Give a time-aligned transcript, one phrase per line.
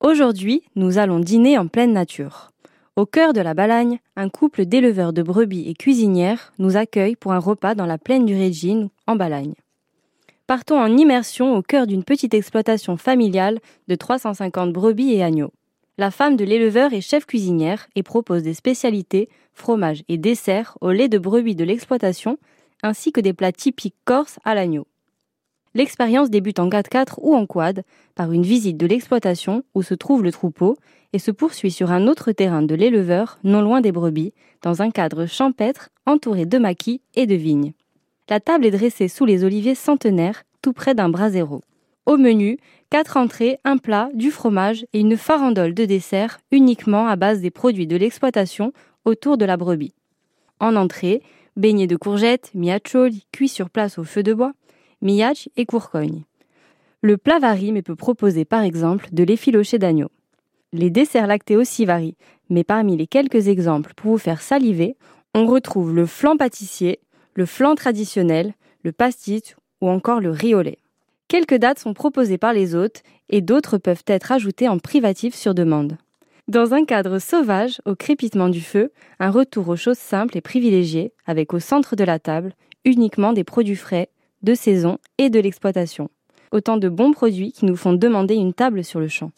[0.00, 2.52] Aujourd'hui, nous allons dîner en pleine nature.
[2.96, 7.34] Au cœur de la Balagne, un couple d'éleveurs de brebis et cuisinières nous accueille pour
[7.34, 9.52] un repas dans la plaine du Régine, en Balagne.
[10.46, 13.58] Partons en immersion au cœur d'une petite exploitation familiale
[13.88, 15.52] de 350 brebis et agneaux.
[15.98, 20.92] La femme de l'éleveur est chef cuisinière et propose des spécialités, fromages et desserts au
[20.92, 22.38] lait de brebis de l'exploitation,
[22.82, 24.86] ainsi que des plats typiques corses à l'agneau.
[25.74, 27.84] L'expérience débute en 4x4 ou en quad,
[28.14, 30.76] par une visite de l'exploitation où se trouve le troupeau,
[31.12, 34.90] et se poursuit sur un autre terrain de l'éleveur, non loin des brebis, dans un
[34.90, 37.72] cadre champêtre entouré de maquis et de vignes.
[38.28, 41.62] La table est dressée sous les oliviers centenaires, tout près d'un brasero.
[42.06, 42.58] Au menu,
[42.90, 47.50] quatre entrées, un plat, du fromage et une farandole de dessert uniquement à base des
[47.50, 48.72] produits de l'exploitation
[49.04, 49.94] autour de la brebis.
[50.60, 51.22] En entrée,
[51.56, 54.52] beignets de courgettes, miacholi cuits sur place au feu de bois,
[55.02, 56.24] miach et courcogne.
[57.02, 60.10] Le plat varie mais peut proposer par exemple de l'effiloché d'agneau.
[60.72, 62.16] Les desserts lactés aussi varient,
[62.48, 64.96] mais parmi les quelques exemples pour vous faire saliver,
[65.34, 67.00] on retrouve le flan pâtissier,
[67.34, 70.78] le flan traditionnel, le pastis ou encore le lait.
[71.28, 75.54] Quelques dates sont proposées par les hôtes et d'autres peuvent être ajoutées en privatif sur
[75.54, 75.96] demande.
[76.48, 81.12] Dans un cadre sauvage, au crépitement du feu, un retour aux choses simples est privilégié,
[81.24, 82.52] avec au centre de la table
[82.84, 84.08] uniquement des produits frais,
[84.42, 86.10] de saison et de l'exploitation.
[86.52, 89.30] Autant de bons produits qui nous font demander une table sur le champ.